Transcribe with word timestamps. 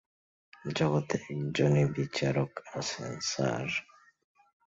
জগতে 0.75 1.15
একজনই 1.31 1.85
বিচারক 1.95 2.51
আছেন, 2.73 3.11
স্যার। 3.21 3.67